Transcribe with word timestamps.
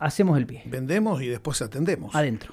Hacemos 0.00 0.38
el 0.38 0.46
pie. 0.46 0.62
Vendemos 0.66 1.22
y 1.22 1.28
después 1.28 1.60
atendemos. 1.62 2.14
Adentro. 2.14 2.52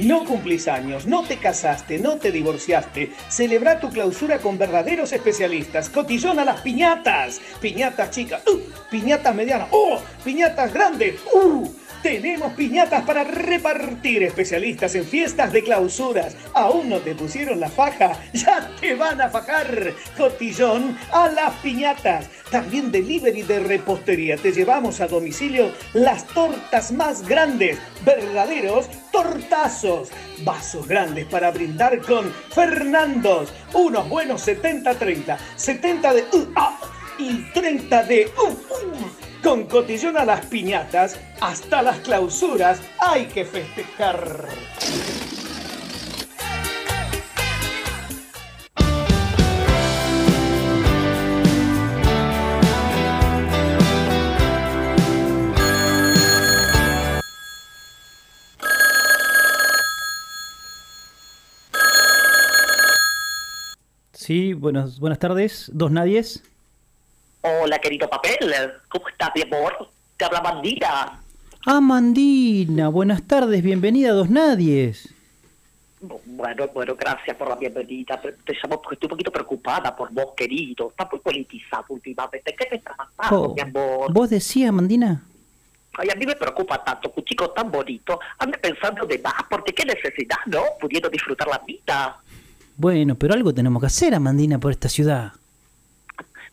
No 0.00 0.24
cumplís 0.24 0.66
años, 0.66 1.06
no 1.06 1.24
te 1.24 1.36
casaste, 1.36 1.98
no 1.98 2.16
te 2.16 2.32
divorciaste. 2.32 3.12
Celebra 3.28 3.80
tu 3.80 3.90
clausura 3.90 4.38
con 4.38 4.56
verdaderos 4.56 5.12
especialistas. 5.12 5.90
Cotillón 5.90 6.38
a 6.38 6.44
las 6.46 6.62
piñatas. 6.62 7.38
Piñatas 7.60 8.10
chicas, 8.10 8.42
uh, 8.46 8.60
piñatas 8.90 9.34
medianas, 9.34 9.68
oh, 9.72 10.00
piñatas 10.24 10.72
grandes, 10.72 11.16
uh. 11.34 11.70
Tenemos 12.02 12.54
piñatas 12.54 13.04
para 13.04 13.24
repartir, 13.24 14.22
especialistas 14.22 14.94
en 14.94 15.04
fiestas 15.04 15.52
de 15.52 15.62
clausuras. 15.62 16.34
¿Aún 16.54 16.88
no 16.88 16.98
te 16.98 17.14
pusieron 17.14 17.60
la 17.60 17.68
faja? 17.68 18.18
¡Ya 18.32 18.70
te 18.80 18.94
van 18.94 19.20
a 19.20 19.28
fajar! 19.28 19.92
Cotillón 20.16 20.96
a 21.12 21.28
las 21.28 21.52
piñatas. 21.56 22.30
También 22.50 22.90
delivery 22.90 23.42
de 23.42 23.60
repostería. 23.60 24.38
Te 24.38 24.50
llevamos 24.50 25.00
a 25.00 25.08
domicilio 25.08 25.72
las 25.92 26.26
tortas 26.28 26.90
más 26.90 27.26
grandes. 27.28 27.78
Verdaderos 28.02 28.88
tortazos. 29.12 30.08
Vasos 30.42 30.88
grandes 30.88 31.26
para 31.26 31.50
brindar 31.50 32.00
con 32.00 32.32
Fernandos. 32.54 33.52
Unos 33.74 34.08
buenos 34.08 34.48
70-30. 34.48 35.36
70 35.56 36.14
de... 36.14 36.22
Uh, 36.32 36.52
ah, 36.56 36.80
y 37.18 37.42
30 37.52 38.04
de... 38.04 38.32
Uh, 38.38 38.48
uh. 38.48 39.19
Con 39.42 39.64
cotillón 39.64 40.18
a 40.18 40.24
las 40.24 40.44
piñatas, 40.46 41.18
hasta 41.40 41.80
las 41.82 41.98
clausuras 42.00 42.80
hay 42.98 43.26
que 43.26 43.44
festejar. 43.44 44.48
Sí, 64.12 64.52
buenas, 64.52 65.00
buenas 65.00 65.18
tardes. 65.18 65.70
Dos 65.72 65.90
nadies. 65.90 66.42
Hola, 67.42 67.78
querido 67.78 68.08
papel. 68.08 68.36
¿Cómo 68.88 69.08
estás, 69.08 69.30
mi 69.34 69.42
amor? 69.42 69.88
Te 70.16 70.24
habla 70.24 70.42
Mandina. 70.42 71.20
Ah, 71.66 71.80
Mandina. 71.80 72.88
Buenas 72.88 73.22
tardes. 73.22 73.62
Bienvenida 73.62 74.10
a 74.10 74.12
Dos 74.12 74.28
Nadies. 74.30 75.14
Bueno, 76.00 76.68
bueno, 76.72 76.94
gracias 76.98 77.36
por 77.36 77.48
la 77.48 77.56
bienvenida. 77.56 78.20
Te 78.20 78.52
llamo 78.62 78.80
porque 78.80 78.94
estoy 78.94 79.06
un 79.06 79.10
poquito 79.10 79.30
preocupada 79.30 79.94
por 79.94 80.12
vos, 80.12 80.28
querido. 80.36 80.88
Está 80.90 81.08
muy 81.10 81.20
politizado 81.20 81.84
últimamente. 81.88 82.54
¿Qué 82.58 82.66
te 82.66 82.76
está 82.76 82.94
pasando, 83.16 83.42
Oh, 83.50 83.54
mi 83.54 83.60
amor? 83.60 84.12
¿Vos 84.12 84.30
decías, 84.30 84.72
Mandina? 84.72 85.22
Ay, 85.98 86.08
a 86.10 86.14
mí 86.16 86.24
me 86.24 86.36
preocupa 86.36 86.82
tanto 86.84 87.12
que 87.12 87.20
un 87.20 87.26
chico 87.26 87.50
tan 87.50 87.70
bonito 87.70 88.18
ande 88.38 88.56
pensando 88.58 89.04
de 89.06 89.18
más, 89.18 89.34
porque 89.50 89.72
qué 89.74 89.84
necesidad, 89.84 90.38
¿no? 90.46 90.62
Pudiendo 90.80 91.08
disfrutar 91.10 91.48
la 91.48 91.58
vida. 91.66 92.16
Bueno, 92.76 93.14
pero 93.16 93.34
algo 93.34 93.52
tenemos 93.52 93.80
que 93.80 93.86
hacer, 93.86 94.14
Amandina, 94.14 94.58
por 94.58 94.70
esta 94.70 94.88
ciudad. 94.88 95.32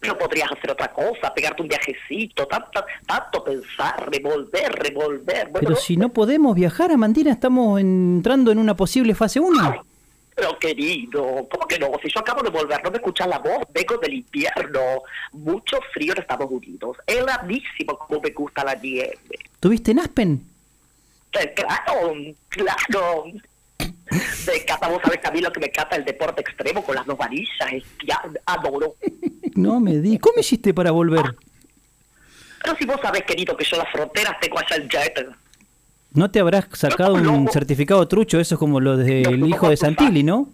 No 0.01 0.17
podrías 0.17 0.51
hacer 0.51 0.71
otra 0.71 0.91
cosa, 0.93 1.33
pegarte 1.33 1.63
un 1.63 1.67
viajecito, 1.67 2.45
tanto, 2.45 2.85
tanto 3.05 3.43
pensar, 3.43 4.09
revolver, 4.09 4.71
revolver. 4.71 5.49
Bueno, 5.49 5.67
Pero 5.69 5.75
si 5.75 5.97
no 5.97 6.09
podemos 6.09 6.55
viajar, 6.55 6.91
Amandina, 6.91 7.31
estamos 7.31 7.79
entrando 7.79 8.51
en 8.51 8.59
una 8.59 8.75
posible 8.75 9.15
fase 9.15 9.39
1. 9.39 9.83
Pero 10.35 10.59
querido, 10.59 11.47
¿cómo 11.49 11.67
que 11.67 11.79
no? 11.79 11.87
Si 12.03 12.09
yo 12.13 12.19
acabo 12.19 12.43
de 12.43 12.51
volver, 12.51 12.83
no 12.83 12.91
me 12.91 12.97
escuchas 12.97 13.27
la 13.27 13.39
voz, 13.39 13.63
vengo 13.73 13.97
del 13.97 14.13
invierno. 14.13 14.79
Mucho 15.31 15.79
frío 15.91 16.13
en 16.13 16.19
Estados 16.21 16.47
Unidos. 16.51 16.95
Heladísimo 17.07 17.97
como 17.97 18.21
me 18.21 18.29
gusta 18.29 18.63
la 18.63 18.75
nieve. 18.75 19.17
¿Tuviste 19.59 19.91
en 19.91 19.99
Aspen? 19.99 20.43
Claro, 21.31 22.13
claro. 22.49 23.25
Me 24.47 24.53
encanta, 24.55 24.87
vos 24.87 25.01
sabés 25.03 25.19
que 25.19 25.27
a 25.27 25.31
mí 25.31 25.41
lo 25.41 25.51
que 25.51 25.59
me 25.59 25.67
encanta 25.67 25.95
es 25.95 25.99
el 25.99 26.05
deporte 26.05 26.41
extremo 26.41 26.83
con 26.83 26.95
las 26.95 27.05
dos 27.05 27.17
varillas. 27.17 27.73
Es 27.73 27.83
que 27.99 28.07
ya 28.07 28.21
adoro. 28.45 28.95
No 29.55 29.79
me 29.79 29.97
di. 29.97 30.17
¿Cómo 30.19 30.39
hiciste 30.39 30.73
para 30.73 30.91
volver? 30.91 31.23
Pero 32.63 32.75
si 32.77 32.85
vos 32.85 32.99
sabés, 33.01 33.23
querido, 33.23 33.55
que 33.55 33.65
yo 33.65 33.77
las 33.77 33.91
fronteras 33.91 34.39
tengo 34.39 34.59
allá 34.59 34.75
el 34.75 34.89
jet. 34.89 35.27
¿No 36.13 36.31
te 36.31 36.39
habrás 36.39 36.65
sacado 36.73 37.13
un 37.15 37.49
certificado 37.51 38.07
trucho? 38.07 38.39
Eso 38.39 38.55
es 38.55 38.59
como 38.59 38.79
lo 38.79 38.97
del 38.97 39.45
hijo 39.47 39.69
de 39.69 39.77
Santilli, 39.77 40.23
¿no? 40.23 40.49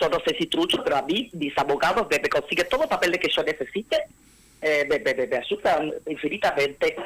yo 0.00 0.08
no 0.08 0.18
sé 0.26 0.34
si 0.36 0.46
trucho, 0.46 0.82
pero 0.82 0.96
a 0.96 1.02
mí 1.02 1.30
mis 1.34 1.56
abogados 1.56 2.08
me, 2.10 2.18
me 2.18 2.28
consiguen 2.28 2.66
todo 2.68 2.82
el 2.82 2.88
papel 2.88 3.16
que 3.16 3.28
yo 3.30 3.44
necesite, 3.44 3.96
eh, 4.60 4.84
me, 4.90 4.98
me, 4.98 5.14
me- 5.14 5.26
me 5.28 5.36
ayudan 5.36 5.92
infinitamente. 6.08 6.96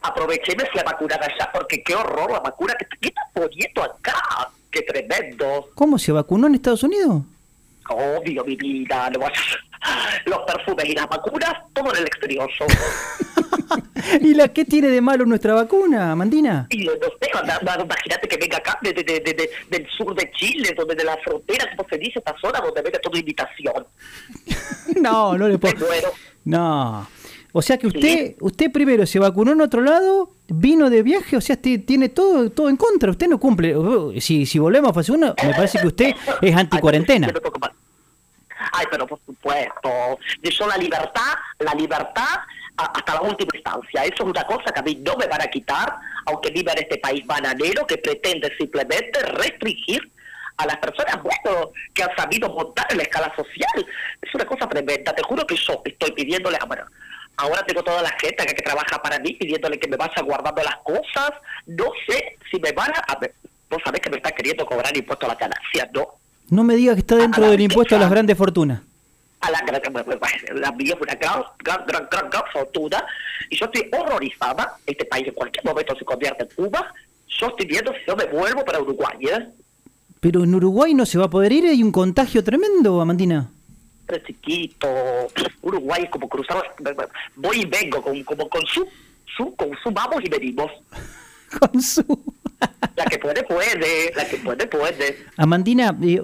Aproveché 0.00 0.52
y 0.54 0.56
me 0.56 0.64
fui 0.64 0.80
a 0.80 0.84
vacunar 0.84 1.22
allá, 1.22 1.50
porque 1.52 1.82
qué 1.82 1.94
horror 1.94 2.30
la 2.32 2.40
vacuna 2.40 2.72
que 2.78 2.86
¿qué 2.98 3.08
está 3.08 3.20
poniendo 3.34 3.82
acá, 3.82 4.50
qué 4.70 4.82
tremendo. 4.82 5.68
¿Cómo 5.74 5.98
se 5.98 6.12
vacunó 6.12 6.46
en 6.46 6.54
Estados 6.54 6.82
Unidos? 6.82 7.22
Obvio, 7.88 8.44
mi 8.44 8.54
vida, 8.56 9.10
los 10.26 10.38
perfumes 10.46 10.84
y 10.86 10.92
las 10.94 11.08
vacunas, 11.08 11.52
todo 11.72 11.92
en 11.92 12.00
el 12.00 12.06
exterior. 12.06 12.48
¿Y 14.20 14.34
la 14.34 14.48
qué 14.48 14.64
tiene 14.64 14.88
de 14.88 15.00
malo 15.00 15.24
nuestra 15.26 15.54
vacuna, 15.54 16.12
Amandina? 16.12 16.66
Y 16.70 16.84
no 16.84 16.92
sé, 16.92 17.30
imagínate 17.82 18.28
que 18.28 18.36
venga 18.36 18.56
acá 18.58 18.78
de, 18.82 18.92
de- 18.92 19.02
de- 19.04 19.20
de- 19.20 19.34
de- 19.34 19.50
del 19.70 19.88
sur 19.96 20.14
de 20.14 20.30
Chile, 20.32 20.74
donde 20.76 20.94
de 20.94 21.04
la 21.04 21.16
frontera, 21.18 21.66
como 21.76 21.88
se 21.88 21.98
dice, 21.98 22.18
esta 22.18 22.34
zona 22.40 22.60
donde 22.60 22.82
vende 22.82 22.98
toda 23.00 23.18
invitación. 23.18 23.86
No, 25.00 25.38
no 25.38 25.48
le 25.48 25.56
puedo. 25.56 25.86
No. 26.44 27.08
O 27.52 27.62
sea 27.62 27.78
que 27.78 27.86
usted, 27.86 28.34
usted 28.40 28.72
primero 28.72 29.06
se 29.06 29.18
vacunó 29.20 29.52
en 29.52 29.60
otro 29.60 29.82
lado, 29.82 30.30
vino 30.52 30.90
de 30.90 31.02
viaje, 31.02 31.36
o 31.36 31.40
sea, 31.40 31.56
ti- 31.56 31.78
tiene 31.78 32.08
todo, 32.10 32.50
todo 32.50 32.68
en 32.68 32.76
contra. 32.76 33.10
Usted 33.10 33.28
no 33.28 33.38
cumple. 33.38 33.74
Si, 34.20 34.46
si 34.46 34.58
volvemos 34.58 34.90
a 34.90 34.94
fase 34.94 35.12
1, 35.12 35.34
me 35.42 35.54
parece 35.54 35.78
que 35.80 35.86
usted 35.86 36.14
es 36.42 36.56
anti-cuarentena. 36.56 37.28
Ay, 38.72 38.86
pero, 38.90 39.06
por 39.06 39.18
supuesto. 39.24 40.18
Yo 40.42 40.66
la 40.66 40.76
libertad, 40.76 41.32
la 41.58 41.72
libertad 41.74 42.38
a- 42.76 42.84
hasta 42.94 43.14
la 43.14 43.22
última 43.22 43.50
instancia. 43.54 44.04
Eso 44.04 44.14
es 44.14 44.20
una 44.30 44.44
cosa 44.44 44.70
que 44.72 44.80
a 44.80 44.82
mí 44.82 44.96
no 45.04 45.16
me 45.16 45.26
van 45.26 45.40
a 45.42 45.46
quitar, 45.46 45.96
aunque 46.26 46.50
viva 46.50 46.72
en 46.72 46.78
este 46.80 46.98
país 46.98 47.26
bananero 47.26 47.86
que 47.86 47.98
pretende 47.98 48.52
simplemente 48.58 49.20
restringir 49.22 50.10
a 50.58 50.66
las 50.66 50.76
personas 50.76 51.16
bueno, 51.22 51.70
que 51.94 52.02
han 52.02 52.14
sabido 52.16 52.50
montar 52.50 52.86
en 52.90 52.98
la 52.98 53.02
escala 53.04 53.32
social. 53.34 53.86
Es 54.20 54.34
una 54.34 54.44
cosa 54.44 54.68
tremenda. 54.68 55.14
Te 55.14 55.22
juro 55.22 55.46
que 55.46 55.56
yo 55.56 55.80
estoy 55.84 56.12
pidiéndole, 56.12 56.58
ah, 56.60 56.66
bueno, 56.66 56.84
ahora 57.40 57.64
tengo 57.66 57.82
toda 57.82 58.02
la 58.02 58.10
gente 58.20 58.44
que, 58.46 58.54
que 58.54 58.62
trabaja 58.62 59.00
para 59.02 59.18
mí 59.18 59.32
pidiéndole 59.34 59.78
que 59.78 59.88
me 59.88 59.96
vaya 59.96 60.22
guardando 60.22 60.62
las 60.62 60.76
cosas. 60.84 61.32
No 61.66 61.86
sé 62.06 62.36
si 62.50 62.60
me 62.60 62.72
van 62.72 62.90
a... 62.92 63.18
vos 63.70 63.80
sabés 63.84 64.00
que 64.00 64.10
me 64.10 64.16
están 64.16 64.32
queriendo 64.36 64.66
cobrar 64.66 64.96
impuesto 64.96 65.26
a 65.26 65.30
la 65.30 65.34
ganancia, 65.34 65.88
¿no? 65.94 66.06
No 66.50 66.64
me 66.64 66.74
diga 66.76 66.94
que 66.94 67.00
está 67.00 67.16
dentro 67.16 67.48
del 67.50 67.60
impuesto 67.60 67.96
a 67.96 67.98
las 67.98 68.10
grandes 68.10 68.36
fortunas. 68.36 68.80
a 69.40 69.50
la 69.50 69.60
gran, 69.62 69.80
la 70.60 70.72
mía 70.72 70.94
es 70.94 71.00
una 71.00 71.14
gran, 71.14 71.42
gran, 71.64 71.86
gran, 71.86 72.08
gran, 72.10 72.30
gran 72.30 72.42
fortuna 72.52 73.04
y 73.48 73.56
yo 73.56 73.66
estoy 73.66 73.88
horrorizada. 73.92 74.76
Este 74.84 75.04
país 75.04 75.26
en 75.28 75.34
cualquier 75.34 75.64
momento 75.64 75.94
se 75.96 76.04
convierte 76.04 76.42
en 76.42 76.50
Cuba. 76.54 76.92
Yo 77.38 77.46
estoy 77.46 77.66
viendo 77.66 77.92
si 77.92 78.00
yo 78.06 78.16
me 78.16 78.26
vuelvo 78.26 78.64
para 78.64 78.80
Uruguay, 78.80 79.16
¿eh? 79.22 79.48
Pero 80.20 80.44
en 80.44 80.54
Uruguay 80.54 80.92
no 80.92 81.06
se 81.06 81.16
va 81.18 81.26
a 81.26 81.30
poder 81.30 81.52
ir, 81.52 81.64
hay 81.66 81.82
un 81.82 81.92
contagio 81.92 82.44
tremendo, 82.44 83.00
Amandina. 83.00 83.48
Pero 84.10 84.26
chiquito, 84.26 84.88
Uruguay 85.62 86.08
como 86.10 86.28
cruzar, 86.28 86.74
voy 87.36 87.60
y 87.60 87.64
vengo, 87.64 88.02
con, 88.02 88.24
como 88.24 88.48
con 88.48 88.66
su, 88.66 88.84
con 89.54 89.70
su 89.80 89.90
vamos 89.92 90.20
y 90.24 90.28
venimos. 90.28 90.72
Que 93.10 93.18
puede, 93.18 93.42
puede, 93.42 94.12
la 94.16 94.24
que 94.24 94.36
puede, 94.36 94.66
puede. 94.68 95.16
Amandina, 95.36 95.96
eh, 96.00 96.22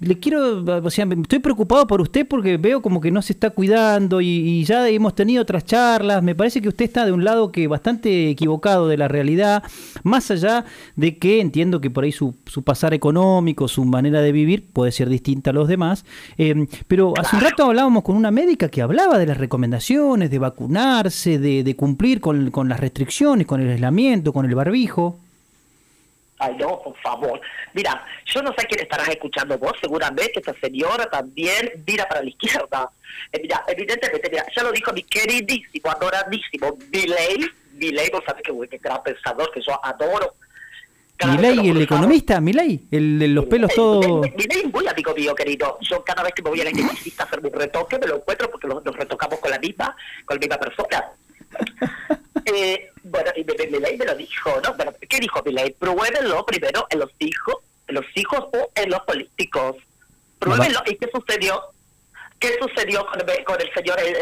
le 0.00 0.18
quiero, 0.18 0.64
o 0.64 0.90
sea, 0.90 1.06
estoy 1.20 1.40
preocupado 1.40 1.86
por 1.86 2.00
usted 2.00 2.26
porque 2.26 2.56
veo 2.56 2.80
como 2.80 3.02
que 3.02 3.10
no 3.10 3.20
se 3.20 3.34
está 3.34 3.50
cuidando 3.50 4.22
y, 4.22 4.28
y 4.28 4.64
ya 4.64 4.88
hemos 4.88 5.14
tenido 5.14 5.42
otras 5.42 5.66
charlas. 5.66 6.22
Me 6.22 6.34
parece 6.34 6.62
que 6.62 6.68
usted 6.68 6.86
está 6.86 7.04
de 7.04 7.12
un 7.12 7.22
lado 7.22 7.52
que 7.52 7.68
bastante 7.68 8.30
equivocado 8.30 8.88
de 8.88 8.96
la 8.96 9.08
realidad, 9.08 9.62
más 10.04 10.30
allá 10.30 10.64
de 10.96 11.18
que 11.18 11.40
entiendo 11.40 11.82
que 11.82 11.90
por 11.90 12.04
ahí 12.04 12.12
su, 12.12 12.34
su 12.46 12.62
pasar 12.62 12.94
económico, 12.94 13.68
su 13.68 13.84
manera 13.84 14.22
de 14.22 14.32
vivir 14.32 14.64
puede 14.72 14.90
ser 14.90 15.10
distinta 15.10 15.50
a 15.50 15.52
los 15.52 15.68
demás. 15.68 16.06
Eh, 16.38 16.66
pero 16.88 17.12
hace 17.18 17.36
un 17.36 17.42
rato 17.42 17.64
hablábamos 17.66 18.04
con 18.04 18.16
una 18.16 18.30
médica 18.30 18.70
que 18.70 18.80
hablaba 18.80 19.18
de 19.18 19.26
las 19.26 19.36
recomendaciones, 19.36 20.30
de 20.30 20.38
vacunarse, 20.38 21.38
de, 21.38 21.62
de 21.62 21.76
cumplir 21.76 22.20
con, 22.20 22.50
con 22.50 22.70
las 22.70 22.80
restricciones, 22.80 23.46
con 23.46 23.60
el 23.60 23.68
aislamiento, 23.68 24.32
con 24.32 24.46
el 24.46 24.54
barbijo. 24.54 25.18
Ay, 26.42 26.56
no, 26.58 26.82
por 26.82 26.96
favor. 26.98 27.40
Mira, 27.72 28.04
yo 28.26 28.42
no 28.42 28.52
sé 28.58 28.66
quién 28.66 28.80
estarás 28.80 29.08
escuchando 29.08 29.56
vos, 29.58 29.74
seguramente 29.80 30.40
esta 30.40 30.52
señora 30.60 31.06
también 31.06 31.70
mira 31.86 32.08
para 32.08 32.20
la 32.20 32.30
izquierda. 32.30 32.90
Eh, 33.30 33.38
mira, 33.40 33.62
evidentemente, 33.68 34.28
mira, 34.28 34.44
ya 34.54 34.64
lo 34.64 34.72
dijo 34.72 34.92
mi 34.92 35.04
queridísimo, 35.04 35.88
adoradísimo 35.88 36.76
Milei. 36.90 37.48
Milei, 37.74 38.10
vos 38.10 38.22
sabés 38.26 38.42
que, 38.42 38.52
qué 38.68 38.78
gran 38.78 39.00
pensador 39.04 39.52
que 39.52 39.60
yo 39.60 39.78
adoro. 39.84 40.34
Cada 41.16 41.36
que 41.36 41.54
lo 41.54 41.62
el 41.62 41.82
economista, 41.82 42.40
Milei, 42.40 42.88
el 42.90 43.20
de 43.20 43.28
los 43.28 43.44
pelos 43.44 43.72
todos... 43.72 44.22
Milei 44.22 44.62
es 44.64 44.72
muy 44.72 44.88
amigo 44.88 45.14
mío, 45.14 45.36
querido. 45.36 45.78
Yo 45.82 46.02
cada 46.02 46.24
vez 46.24 46.32
que 46.34 46.42
me 46.42 46.50
voy 46.50 46.60
a 46.60 46.64
la 46.64 46.70
esteticista 46.70 47.22
a 47.22 47.26
hacerme 47.26 47.50
un 47.50 47.54
retoque, 47.54 48.00
me 48.00 48.08
lo 48.08 48.16
encuentro 48.16 48.50
porque 48.50 48.66
nos 48.66 48.96
retocamos 48.96 49.38
con 49.38 49.50
la 49.52 49.60
misma, 49.60 49.96
con 50.24 50.36
la 50.36 50.40
misma 50.40 50.58
persona. 50.58 51.04
Eh, 52.46 52.90
bueno, 53.04 53.30
y 53.36 53.44
Milei 53.70 53.96
me 53.96 54.04
lo 54.04 54.14
dijo, 54.14 54.50
¿no? 54.62 54.76
Pero, 54.76 54.92
¿Qué 55.08 55.18
dijo 55.20 55.42
Milei? 55.44 55.72
Pruébenlo 55.72 56.44
primero 56.46 56.86
en 56.90 57.00
los 57.00 57.10
hijos, 57.18 57.56
en 57.88 57.94
los 57.96 58.04
hijos 58.14 58.44
o 58.52 58.70
en 58.74 58.90
los 58.90 59.00
políticos. 59.00 59.76
Pruébenlo. 60.38 60.80
¿Y 60.86 60.96
qué 60.96 61.08
sucedió? 61.12 61.60
¿Qué 62.38 62.56
sucedió 62.60 63.06
con, 63.06 63.20
con 63.44 63.60
el 63.60 63.72
señor 63.72 63.98
eh, 64.00 64.14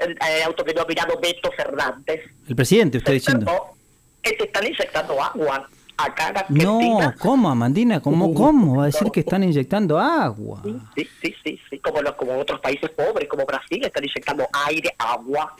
eh, 0.00 0.42
autodenominado 0.42 1.18
Beto 1.20 1.50
Fernández? 1.52 2.20
El 2.48 2.56
presidente, 2.56 2.98
usted 2.98 3.10
Se 3.10 3.14
diciendo. 3.14 3.50
enfermó, 3.50 3.76
que 4.22 4.32
te 4.32 4.44
están 4.44 4.66
inyectando 4.66 5.22
agua 5.22 5.68
acá 5.96 6.46
en 6.48 6.56
No. 6.56 7.14
¿cómo, 7.18 7.50
Amandina? 7.50 8.00
¿Cómo, 8.00 8.32
¿Cómo? 8.34 8.76
Va 8.76 8.84
a 8.84 8.86
decir 8.86 9.10
que 9.12 9.20
están 9.20 9.44
inyectando 9.44 9.98
agua. 9.98 10.62
Sí, 10.64 10.80
sí, 10.96 11.08
sí, 11.20 11.34
sí, 11.44 11.60
sí, 11.70 11.78
como, 11.78 12.00
los, 12.02 12.14
como 12.14 12.38
otros 12.38 12.60
países 12.60 12.90
pobres, 12.90 13.28
como 13.28 13.44
Brasil, 13.44 13.84
están 13.84 14.04
inyectando 14.04 14.46
aire, 14.66 14.94
agua. 14.98 15.54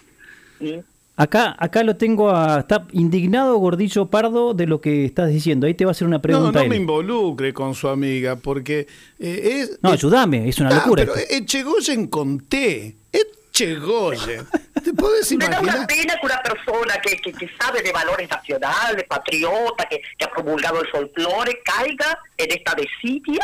¿Mm? 0.60 0.78
Acá, 1.20 1.56
acá 1.58 1.82
lo 1.82 1.96
tengo 1.96 2.30
a. 2.30 2.60
Está 2.60 2.86
indignado 2.92 3.56
Gordillo 3.58 4.06
Pardo 4.06 4.54
de 4.54 4.66
lo 4.66 4.80
que 4.80 5.04
estás 5.04 5.28
diciendo. 5.30 5.66
Ahí 5.66 5.74
te 5.74 5.84
va 5.84 5.90
a 5.90 5.92
hacer 5.92 6.06
una 6.06 6.18
No, 6.18 6.22
pregunta. 6.22 6.52
no 6.60 6.62
él. 6.62 6.68
me 6.70 6.76
involucre 6.76 7.52
con 7.52 7.74
su 7.74 7.88
amiga, 7.88 8.36
porque 8.36 8.86
eh, 9.18 9.66
es... 9.68 9.78
No, 9.82 9.88
es- 9.88 9.94
ayúdame, 9.94 10.48
es 10.48 10.58
una 10.60 10.70
Ah, 10.70 10.74
locura. 10.74 11.04
pero. 11.04 11.16
Echegoyen 11.28 12.06
con 12.06 12.38
T. 12.48 12.94
Echegoyen. 13.12 14.46
¿Te 14.84 14.92
podés 14.92 15.32
Me 15.32 15.38
da 15.48 15.58
una 15.60 15.72
imaginar? 15.72 15.86
pena 15.88 16.14
que 16.20 16.26
una 16.26 16.40
persona 16.40 16.94
que, 17.02 17.16
que, 17.16 17.32
que 17.32 17.50
sabe 17.60 17.82
de 17.82 17.90
valores 17.90 18.30
nacionales, 18.30 19.04
patriota, 19.08 19.84
que, 19.90 20.00
que 20.16 20.24
ha 20.24 20.30
promulgado 20.30 20.80
el 20.80 20.86
folclore, 20.88 21.58
caiga 21.64 22.16
en 22.36 22.52
esta 22.52 22.74
desidia, 22.76 23.40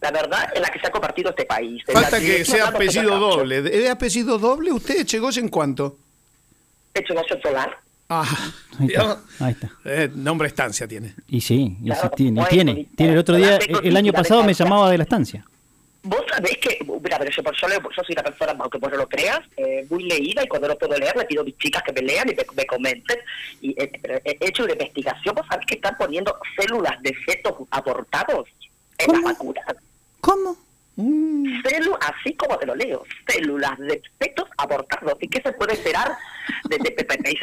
la 0.00 0.10
verdad, 0.10 0.48
en 0.56 0.62
la 0.62 0.68
que 0.70 0.80
se 0.80 0.88
ha 0.88 0.90
convertido 0.90 1.30
este 1.30 1.44
país. 1.44 1.80
Falta 1.86 2.18
que 2.18 2.44
sea 2.44 2.66
apellido 2.68 3.16
doble. 3.18 3.84
¿Es 3.84 3.88
apellido 3.88 4.38
doble 4.38 4.72
usted, 4.72 4.98
Echegoyen 5.02 5.48
cuánto? 5.48 5.98
Hecho 6.94 7.14
no 7.14 7.22
solar. 7.42 7.78
Ah, 8.08 8.24
Ahí 8.78 8.86
está, 8.88 9.02
Dios. 9.04 9.18
ahí 9.40 9.52
está. 9.52 9.70
Eh, 9.86 10.10
nombre 10.14 10.48
estancia 10.48 10.86
tiene. 10.86 11.14
Y 11.28 11.40
sí, 11.40 11.78
y 11.80 11.86
Claro, 11.86 12.02
sí 12.02 12.08
tiene. 12.16 12.40
Bueno, 12.42 12.48
tiene. 12.50 12.88
El 12.98 13.18
otro 13.18 13.36
día, 13.36 13.56
el 13.82 13.96
año 13.96 14.12
pasado 14.12 14.42
me 14.44 14.52
llamaba 14.52 14.90
de 14.90 14.98
la 14.98 15.04
estancia. 15.04 15.46
Vos 16.04 16.20
sabés 16.28 16.58
que, 16.58 16.78
mira, 16.84 17.16
pero 17.18 17.30
yo, 17.30 17.68
leo- 17.68 17.80
yo 17.80 18.02
soy 18.02 18.12
una 18.12 18.24
persona, 18.24 18.56
aunque 18.58 18.76
vos 18.78 18.90
no 18.90 18.96
lo 18.98 19.08
creas, 19.08 19.40
eh, 19.56 19.86
muy 19.88 20.02
leída 20.02 20.42
y 20.44 20.48
cuando 20.48 20.66
no 20.68 20.76
puedo 20.76 20.96
leer 20.98 21.16
le 21.16 21.24
pido 21.26 21.42
a 21.42 21.44
mis 21.44 21.56
chicas 21.58 21.80
que 21.84 21.92
me 21.92 22.02
lean 22.02 22.28
y 22.28 22.34
me, 22.34 22.44
me 22.56 22.66
comenten. 22.66 23.18
Y 23.60 23.70
eh, 23.80 23.90
pero 24.02 24.18
he 24.24 24.36
hecho 24.40 24.64
una 24.64 24.72
investigación, 24.72 25.34
vos 25.36 25.46
sabés 25.48 25.64
que 25.64 25.76
están 25.76 25.96
poniendo 25.96 26.36
células 26.60 27.00
de 27.02 27.14
fetos 27.14 27.54
abortados 27.70 28.48
en 28.98 29.06
¿Cómo? 29.06 29.20
las 29.28 29.32
vacunas. 29.38 29.64
¿Cómo? 30.20 30.56
Células, 30.96 31.98
así 32.00 32.34
como 32.34 32.56
te 32.58 32.66
lo 32.66 32.74
leo, 32.74 33.02
células 33.26 33.78
de 33.78 34.02
fetos 34.18 34.48
abortados. 34.58 35.14
¿Y 35.20 35.28
qué 35.28 35.40
se 35.42 35.52
puede 35.52 35.72
esperar 35.74 36.12
de, 36.68 36.78
de- 36.78 36.90
de- 36.90 37.04
de- 37.04 37.16
de- 37.16 37.38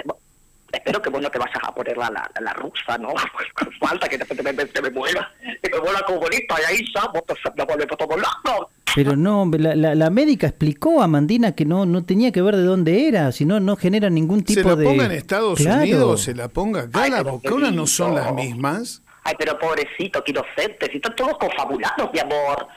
Espero 0.72 1.02
que 1.02 1.10
vos 1.10 1.20
no 1.20 1.32
te 1.32 1.40
vayas 1.40 1.58
a 1.64 1.74
poner 1.74 1.98
la, 1.98 2.12
la, 2.12 2.30
la 2.42 2.54
rusa, 2.54 2.96
¿no? 3.00 3.10
Falta 3.80 4.08
que 4.08 4.20
te, 4.20 4.44
me- 4.44 4.54
te 4.54 4.82
me 4.84 4.92
mueva, 4.92 5.32
que 5.64 5.70
me 5.72 5.80
mueva 5.80 6.02
comunista 6.06 6.56
y 6.62 6.74
ahí 6.76 6.86
ya, 6.94 7.08
vos 7.08 7.24
te, 7.26 7.34
me 7.58 7.66
volvés 7.66 7.88
todo 7.88 8.16
loco. 8.16 8.70
Pero 8.94 9.16
no, 9.16 9.50
la, 9.58 9.76
la, 9.76 9.96
la 9.96 10.10
médica 10.12 10.46
explicó 10.48 11.02
a 11.02 11.08
Mandina 11.08 11.54
que 11.56 11.66
no, 11.66 11.88
no 11.88 12.06
tenía 12.06 12.32
que 12.32 12.42
ver 12.44 12.56
de 12.56 12.64
dónde 12.64 13.08
era, 13.08 13.32
si 13.32 13.46
no, 13.46 13.60
no 13.60 13.78
genera 13.78 14.12
ningún 14.12 14.44
tipo 14.44 14.62
Se 14.62 14.68
la 14.68 14.76
de. 14.76 14.86
ponga 14.86 15.06
en 15.06 15.12
Estados 15.14 15.58
Claro. 15.60 15.82
Unidos, 15.82 16.22
se 16.22 16.36
la 16.36 16.50
ponga 16.50 16.82
acá, 16.82 17.02
Ay, 17.02 17.12
las 17.12 17.24
vacunas 17.24 17.74
no 17.74 17.88
son 17.88 18.14
las 18.14 18.32
mismas. 18.34 19.02
Ay, 19.24 19.34
pero 19.40 19.58
pobrecito, 19.58 20.24
qué 20.24 20.32
inocentes, 20.32 20.90
si 20.92 20.98
están 20.98 21.16
todos 21.16 21.36
confabulados, 21.40 22.12
mi 22.14 22.20
amor. 22.20 22.68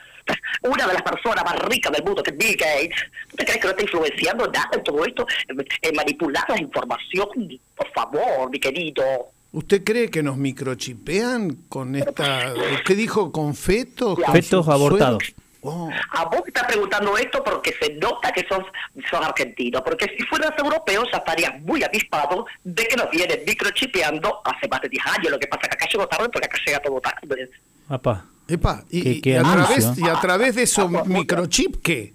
Una 0.62 0.86
de 0.86 0.94
las 0.94 1.02
personas 1.02 1.44
más 1.44 1.58
ricas 1.60 1.92
del 1.92 2.04
mundo, 2.04 2.22
que 2.22 2.30
es 2.30 2.36
Bill 2.36 2.56
Gates, 2.56 3.10
¿tú 3.30 3.36
te 3.36 3.44
crees 3.44 3.58
que 3.58 3.64
no 3.64 3.70
está 3.70 3.82
influenciando 3.82 4.46
nada 4.50 4.70
en 4.72 4.82
todo 4.84 5.04
esto? 5.04 5.26
En, 5.48 5.64
en 5.82 5.94
manipular 5.96 6.44
la 6.48 6.60
información, 6.60 7.28
por 7.76 7.92
favor, 7.92 8.50
mi 8.50 8.60
querido. 8.60 9.02
¿Usted 9.52 9.84
cree 9.84 10.10
que 10.10 10.22
nos 10.22 10.36
microchipean 10.38 11.56
con 11.69 11.94
esta... 11.94 12.54
¿Qué 12.86 12.94
dijo? 12.94 13.30
¿Con 13.30 13.54
fetos? 13.54 14.19
con 14.19 14.34
Fetos 14.34 14.66
abortados. 14.66 15.34
Oh, 15.64 15.88
A 16.10 16.25
vos 16.25 16.42
te 16.42 16.48
estás 16.48 16.64
preguntando 16.64 17.16
esto 17.16 17.44
porque 17.44 17.72
se 17.80 17.94
nota 17.94 18.32
que 18.32 18.44
sos, 18.48 18.64
sos 19.08 19.25
argentino, 19.25 19.84
porque 19.84 20.06
si 20.18 20.25
fueras 20.25 20.50
europeo 20.58 21.04
ya 21.04 21.18
estarías 21.18 21.60
muy 21.60 21.84
avispado 21.84 22.46
de 22.64 22.84
que 22.84 22.96
nos 22.96 23.08
vienen 23.10 23.40
microchipeando 23.46 24.40
hace 24.44 24.66
más 24.68 24.80
de 24.80 24.88
10 24.88 25.06
años. 25.06 25.30
Lo 25.30 25.38
que 25.38 25.46
pasa 25.46 25.62
es 25.62 25.68
que 25.68 25.75
acá 25.75 25.86
llegó 25.92 26.08
tarde 26.08 26.28
porque 26.30 26.46
acá 26.46 26.58
llega 26.66 26.80
todo 26.80 27.00
tarde. 27.00 27.50
Papá. 27.86 28.25
Epa, 28.52 28.84
y, 28.90 29.02
Qué- 29.02 29.10
y 29.10 29.20
qué 29.20 29.38
a 29.38 29.43
través, 29.43 29.99
y 29.99 30.08
a 30.08 30.20
través 30.20 30.54
de 30.54 30.62
esos 30.62 30.90
microchip, 31.06 31.82
¿qué? 31.82 32.12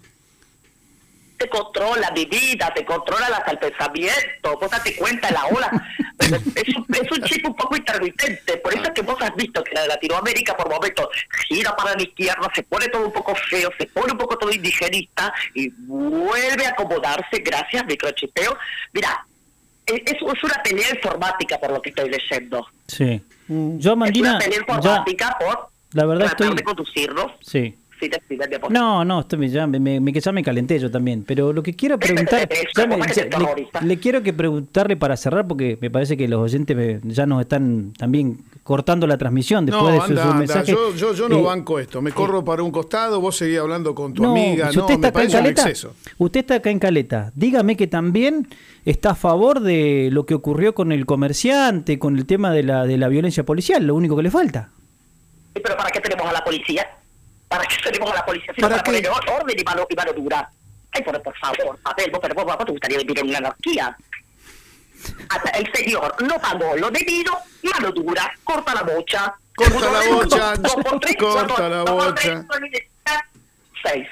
te 1.38 1.48
controla 1.50 2.10
mi 2.16 2.26
vida, 2.26 2.74
te 2.74 2.84
controla 2.84 3.28
hasta 3.28 3.52
el 3.52 3.60
pensamiento, 3.60 4.58
vos 4.60 4.72
date 4.72 4.96
cuenta 4.96 5.28
de 5.28 5.34
la 5.36 5.46
ola. 5.46 5.70
es, 6.20 6.76
un, 6.76 6.86
es 6.90 7.12
un 7.12 7.24
chip 7.26 7.46
un 7.48 7.56
poco 7.56 7.76
intermitente, 7.78 8.58
por 8.58 8.74
eso 8.74 8.82
es 8.86 8.90
que 8.90 9.04
vos 9.04 9.18
has 9.22 9.36
visto 9.36 9.64
que 9.64 9.72
la 9.76 9.84
de 9.84 9.88
Latinoamérica 9.90 10.58
por 10.58 10.68
momentos 10.68 11.08
gira 11.48 11.76
para 11.76 11.94
la 11.94 12.02
izquierda, 12.02 12.50
se 12.56 12.64
pone 12.64 12.88
todo 12.88 13.06
un 13.06 13.14
poco 13.14 13.36
feo, 13.36 13.70
se 13.78 13.86
pone 13.86 14.14
un 14.14 14.18
poco 14.18 14.36
todo 14.36 14.52
indigenista 14.52 15.32
y 15.54 15.70
vuelve 15.86 16.66
a 16.66 16.70
acomodarse 16.70 17.38
gracias 17.46 17.84
al 17.84 17.88
microchipeo. 17.88 18.58
Mira, 18.94 19.24
es, 19.86 20.02
es 20.06 20.14
es 20.16 20.44
una 20.44 20.64
pelea 20.64 20.90
informática 20.90 21.60
por 21.60 21.70
lo 21.70 21.80
que 21.84 21.90
estoy 21.90 22.10
leyendo. 22.10 22.66
Sí. 22.88 23.22
Mm. 23.48 23.78
Yo, 23.78 23.92
es 23.92 23.98
Mandina, 23.98 24.30
una 24.32 24.40
pelea 24.40 24.58
ya. 24.58 24.62
informática 24.62 25.38
por 25.40 25.70
La 25.98 26.06
verdad 26.06 26.26
tratar 26.28 26.46
estoy. 26.48 26.58
de 26.58 26.64
conducirnos 26.64 27.26
Sí. 27.42 27.76
accidente 28.00 28.48
de 28.56 28.60
por- 28.60 28.72
No, 28.72 29.04
no, 29.04 29.22
estoy, 29.22 29.50
ya, 29.50 29.66
me, 29.66 29.80
me, 29.80 30.12
ya 30.14 30.32
me 30.32 30.44
calenté 30.44 30.78
yo 30.78 30.92
también. 30.92 31.24
Pero 31.26 31.52
lo 31.52 31.64
que 31.64 31.74
quiero 31.74 31.98
preguntar. 31.98 32.48
Ya 32.76 32.86
me- 32.86 32.92
¿cómo 32.94 33.06
es 33.06 33.12
que 33.14 33.22
ya- 33.28 33.80
te 33.80 33.86
le, 33.86 33.98
quiero 33.98 34.22
que 34.22 34.34
preguntarle 34.34 34.96
para 34.98 35.18
cerrar, 35.18 35.48
porque 35.48 35.80
me 35.82 35.90
parece 35.90 36.16
que 36.16 36.28
los 36.28 36.40
oyentes 36.40 36.78
me- 36.78 37.00
ya 37.12 37.26
nos 37.26 37.42
están 37.42 37.94
también 37.98 38.38
cortando 38.64 39.08
la 39.08 39.18
transmisión 39.18 39.66
después 39.66 39.84
No, 39.84 39.92
de 39.94 39.98
su, 39.98 40.04
anda, 40.04 40.22
su 40.22 40.28
anda. 40.28 40.40
mensaje. 40.40 40.72
Yo, 40.72 40.94
yo, 40.94 41.14
yo 41.16 41.28
no 41.28 41.40
Eh, 41.40 41.42
banco 41.42 41.80
esto. 41.80 42.00
Me 42.04 42.12
corro 42.12 42.46
para 42.46 42.62
un 42.62 42.70
costado, 42.70 43.20
vos 43.20 43.36
seguís 43.36 43.58
hablando 43.58 43.96
con 43.96 44.14
tu 44.14 44.22
no, 44.22 44.30
amiga. 44.32 44.70
si 44.70 44.78
No, 44.78 44.84
usted 44.84 44.94
está 44.94 45.02
me 45.02 45.08
acá 45.08 45.08
en 45.08 45.14
parece 45.32 45.38
un 45.38 45.44
Caleta, 45.44 45.62
exceso. 45.64 45.96
usted 46.20 46.40
está 46.42 46.56
acá 46.56 46.70
en 46.70 46.78
Caleta. 46.78 47.32
Dígame 47.34 47.76
que 47.76 47.88
también 47.88 48.48
está 48.86 49.12
a 49.12 49.16
favor 49.16 49.60
de 49.62 50.10
lo 50.12 50.28
que 50.28 50.36
ocurrió 50.36 50.76
con 50.76 50.92
el 50.92 51.08
comerciante, 51.08 51.98
con 51.98 52.16
el 52.16 52.28
tema 52.28 52.52
de 52.52 52.62
la, 52.62 52.86
de 52.86 52.98
la 53.00 53.08
violencia 53.08 53.44
policial, 53.44 53.88
lo 53.88 53.96
único 53.96 54.16
que 54.16 54.22
le 54.22 54.30
falta. 54.30 54.70
Pero 55.64 55.78
¿para 55.78 55.90
qué 55.92 56.00
tenemos 56.00 56.28
a 56.28 56.34
la 56.34 56.44
policía? 56.44 56.90
¿Para 57.48 57.64
qué 57.66 57.76
tenemos 57.84 58.12
a 58.12 58.16
la 58.16 58.26
policía? 58.26 58.54
Si 58.56 58.62
no 58.62 58.68
¿Para 58.70 58.84
para 58.84 58.98
qué? 59.00 59.08
poner 59.08 59.30
orden 59.42 59.60
y 59.60 59.64
mano, 59.64 59.86
y 59.90 59.96
mano 59.96 60.14
dura. 60.14 60.50
Ay, 60.92 61.04
por, 61.04 61.22
por 61.22 61.38
favor, 61.38 61.78
papel, 61.82 62.10
vos, 62.12 62.20
pero 62.22 62.36
vos, 62.36 62.46
vos 62.46 62.66
te 62.66 62.72
gustaría 62.72 62.98
vivir 63.00 63.20
en 63.20 63.30
una 63.30 63.38
anarquía. 63.40 63.96
Hasta 65.30 65.50
el 65.52 65.72
señor 65.74 66.16
no 66.28 66.36
pagó 66.40 66.76
lo 66.76 66.90
debido, 66.90 67.34
mano 67.64 67.92
dura, 67.92 68.32
corta 68.44 68.74
la 68.74 68.82
bocha. 68.84 69.36
Corta 69.56 69.92
la 69.92 70.14
bocha, 70.14 70.54
corta 71.20 71.70
la 71.70 71.84
bocha. 71.84 72.46
Seis. 73.84 74.08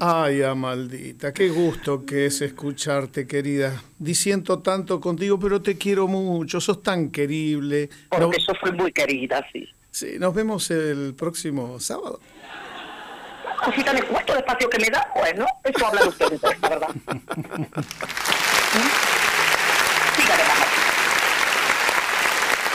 Ay, 0.00 0.42
ah, 0.42 0.54
maldita, 0.54 1.32
qué 1.32 1.48
gusto 1.48 2.06
que 2.06 2.26
es 2.26 2.40
escucharte, 2.42 3.26
querida. 3.26 3.82
Disiento 3.98 4.60
tanto 4.60 5.00
contigo, 5.00 5.38
pero 5.38 5.60
te 5.60 5.76
quiero 5.76 6.06
mucho, 6.06 6.60
sos 6.60 6.82
tan 6.82 7.10
querible. 7.10 7.90
No- 8.12 8.18
Porque 8.18 8.38
yo 8.46 8.54
fui 8.60 8.72
muy 8.72 8.92
querida, 8.92 9.44
sí. 9.52 9.68
Sí, 9.90 10.16
nos 10.18 10.34
vemos 10.34 10.70
el 10.70 11.14
próximo 11.14 11.80
sábado. 11.80 12.20
Cosita 13.64 13.92
de 13.92 14.02
cuento 14.04 14.32
el 14.32 14.38
espacio 14.38 14.70
que 14.70 14.78
me 14.78 14.90
da, 14.90 15.06
bueno, 15.14 15.44
eso 15.64 15.86
hablan 15.86 16.08
ustedes, 16.08 16.40
la 16.42 16.68
verdad. 16.68 16.88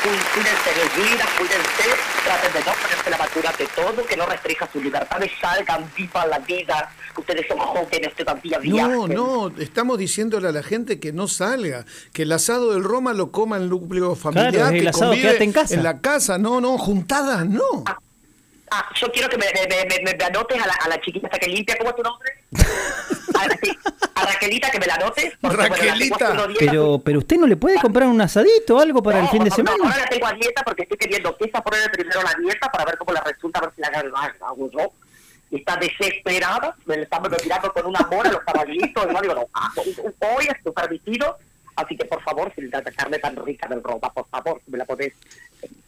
Cuídense 0.06 0.70
de 0.70 1.02
vida, 1.04 1.26
cuídense, 1.38 1.84
traten 2.24 2.54
de 2.54 2.60
no 2.60 2.72
ponerse 2.80 3.10
la 3.10 3.18
vacuna 3.18 3.52
de 3.58 3.68
todo, 3.76 4.06
que 4.06 4.16
no 4.16 4.26
restrinja 4.28 4.70
sus 4.72 4.84
libertades, 4.84 5.32
salgan, 5.42 5.90
vivan 5.98 6.30
la 6.30 6.40
vida. 6.40 6.92
Ustedes 7.18 7.48
son 7.48 7.58
jóvenes, 7.58 8.14
todavía 8.16 8.60
viajen. 8.60 8.92
No, 8.92 9.08
no, 9.08 9.52
estamos 9.60 9.98
diciéndole 9.98 10.48
a 10.50 10.52
la 10.52 10.62
gente 10.62 11.00
que 11.00 11.12
no 11.12 11.28
salga, 11.28 11.86
que 12.14 12.22
el 12.24 12.32
asado 12.34 12.74
del 12.74 12.84
Roma 12.84 13.14
lo 13.14 13.32
coma 13.32 13.58
el 13.58 13.68
núcleo 13.70 14.16
familiar, 14.16 14.52
Claro, 14.54 14.76
el 14.76 14.82
que 14.84 14.90
asado, 14.90 15.12
convive 15.12 15.44
en 15.44 15.52
casa. 15.52 15.76
la 15.82 16.00
casa, 16.02 16.38
no, 16.38 16.62
no, 16.62 16.78
juntadas, 16.78 17.48
no. 17.48 17.64
Ah, 17.88 17.98
yo 18.96 19.12
quiero 19.12 19.30
que 19.30 19.38
me, 19.38 19.46
me, 19.54 19.68
me, 19.68 20.04
me- 20.04 20.16
me 20.18 20.24
anotes 20.26 20.62
a 20.62 20.68
la, 20.68 20.74
a 20.74 20.90
la 20.90 21.00
chiquita 21.02 21.28
hasta 21.28 21.40
que 21.40 21.48
limpia, 21.48 21.78
¿cómo 21.78 21.90
es 21.92 21.96
tu 21.96 22.04
nombre? 22.04 22.32
A, 23.36 23.50
sí, 23.62 23.78
a 24.16 24.26
Raquelita 24.26 24.72
que 24.72 24.80
me 24.80 24.86
la 24.86 24.96
anotes. 24.96 25.34
bueno, 25.42 25.58
la 25.58 25.68
Raquelita. 25.68 26.48
Pero, 26.58 27.02
pero 27.04 27.20
usted 27.20 27.36
no 27.36 27.48
le 27.48 27.58
puede 27.58 27.82
comprar 27.82 28.08
un 28.08 28.22
asadito 28.22 28.78
o 28.78 28.80
algo 28.80 29.04
para 29.04 29.20
el 29.20 29.28
fin 29.28 29.44
de 29.44 29.50
no, 29.50 29.56
semana. 29.56 29.76
No, 29.78 29.84
ahora 29.84 29.98
la 29.98 30.06
tengo 30.08 30.26
a 30.26 30.32
dieta 30.32 30.64
porque 30.64 30.84
estoy 30.84 30.98
queriendo 30.98 31.36
que 31.36 31.44
esa 31.46 31.62
poner 31.62 31.92
primero 31.92 32.22
la 32.24 32.34
dieta 32.40 32.72
para 32.72 32.86
ver 32.86 32.98
cómo 32.98 33.12
la 33.12 33.20
resulta, 33.22 33.60
a 33.60 33.64
ver 33.64 33.72
si 33.76 33.82
la 33.82 33.88
hago 34.48 34.72
yo. 34.72 34.94
Está 35.52 35.76
desesperada, 35.76 36.78
me 36.86 37.02
está 37.02 37.20
mirando 37.20 37.74
con 37.74 37.86
un 37.88 37.98
amor 37.98 38.26
a 38.28 38.32
los 38.32 38.42
caballitos, 38.42 39.06
y 39.10 39.14
no 39.14 39.22
digo, 39.22 39.36
no, 39.36 39.48
ah, 39.54 39.70
hoy 39.76 40.48
es 40.48 40.64
tu 40.64 40.74
permitido 40.74 41.38
Así 41.76 41.98
que 41.98 42.06
por 42.06 42.22
favor, 42.24 42.52
si 42.56 42.62
la 42.62 42.82
carne 42.82 43.20
tan 43.20 43.36
rica 43.46 43.68
del 43.68 43.84
ropa, 43.84 44.12
por 44.14 44.28
favor, 44.30 44.62
si 44.64 44.72
me 44.72 44.78
la 44.78 44.86
podés 44.86 45.14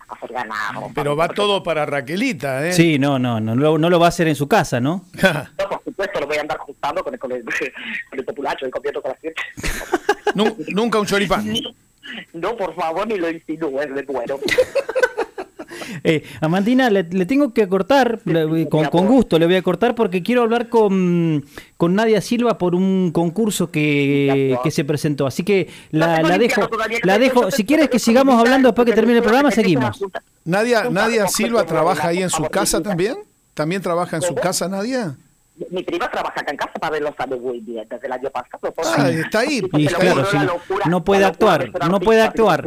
hacer 0.08 0.32
ganar. 0.34 0.74
Pero 0.96 1.16
va 1.16 1.28
todo 1.30 1.62
para 1.64 1.86
Raquelita, 1.86 2.68
¿eh? 2.68 2.74
Sí, 2.74 2.98
no, 3.00 3.20
no, 3.20 3.40
no, 3.40 3.56
lo- 3.56 3.78
no 3.78 3.90
lo 3.90 4.00
va 4.00 4.06
a 4.08 4.10
hacer 4.10 4.28
en 4.28 4.36
su 4.36 4.48
casa, 4.48 4.80
¿no? 4.80 5.06
No, 5.58 5.70
por 5.70 5.84
supuesto, 5.84 6.20
lo 6.20 6.28
voy 6.28 6.38
a 6.38 6.42
andar 6.42 6.58
juntando 6.60 7.04
con 7.04 7.14
el, 7.14 7.20
con 7.20 7.32
el, 7.32 7.44
con 7.44 8.20
el 8.20 8.26
populacho 8.26 8.66
con 8.72 8.82
la 9.12 9.18
gente. 9.22 9.42
Nu- 10.36 10.56
nunca 10.70 11.00
un 11.00 11.06
choripán. 11.06 11.46
No, 12.32 12.56
por 12.56 12.74
favor, 12.74 13.06
ni 13.06 13.18
lo 13.18 13.30
insinúes 13.30 13.94
de 13.94 14.02
bueno. 14.04 14.38
Eh, 16.04 16.24
Amandina, 16.42 16.90
le, 16.90 17.04
le 17.04 17.26
tengo 17.26 17.54
que 17.54 17.68
cortar, 17.68 18.20
le- 18.26 18.68
con, 18.70 18.86
con 18.86 19.08
gusto 19.08 19.38
le 19.40 19.46
voy 19.46 19.56
a 19.56 19.62
cortar 19.62 19.96
porque 19.96 20.22
quiero 20.24 20.42
hablar 20.44 20.70
con, 20.70 21.46
con 21.78 21.96
Nadia 21.96 22.22
Silva 22.22 22.58
por 22.58 22.76
un 22.76 23.12
concurso 23.12 23.72
que, 23.72 24.58
que 24.64 24.72
se 24.72 24.84
presentó. 24.86 25.28
Así 25.28 25.44
que 25.44 25.70
la, 25.92 26.20
No 26.22 26.30
la 26.30 26.38
dejo, 26.38 26.68
todavía, 26.68 27.00
la 27.04 27.18
dejo. 27.20 27.52
Si 27.52 27.66
quieres 27.66 27.90
que 27.90 28.00
sigamos 28.00 28.40
hablando 28.40 28.70
después 28.70 28.86
que 28.86 28.94
termine 28.94 29.18
el 29.18 29.24
programa, 29.24 29.52
seguimos. 29.52 30.00
Nadia, 30.46 30.90
Nadia 30.90 31.28
Silva 31.28 31.66
trabaja 31.66 32.08
ahí 32.10 32.22
en 32.22 32.30
su 32.30 32.44
casa 32.46 32.82
también. 32.82 33.18
¿También 33.54 33.82
trabaja 33.82 34.18
en 34.18 34.22
su 34.22 34.36
casa, 34.36 34.68
Nadia? 34.68 35.16
Mi 35.72 35.82
prima 35.82 36.08
trabaja 36.12 36.40
acá 36.42 36.52
en 36.52 36.58
casa, 36.58 36.74
Pavel 36.74 37.04
lo 37.04 37.16
sabe 37.18 37.36
muy 37.36 37.60
bien, 37.62 37.88
desde 37.90 38.06
el 38.06 38.14
año 38.14 38.30
pasado. 38.30 38.72
por 38.72 38.86
Ah, 38.96 39.10
está 39.10 39.40
ahí, 39.40 39.64
Y 39.74 39.88
claro, 39.88 40.24
si 40.30 40.38
no- 40.38 40.44
locura, 40.46 40.86
no 40.86 41.04
puede 41.04 41.26
actuar, 41.26 41.72
no 41.90 42.00
puede 42.00 42.22
actuar. 42.22 42.64